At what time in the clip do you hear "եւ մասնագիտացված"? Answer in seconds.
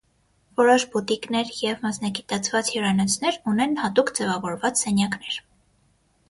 1.63-2.71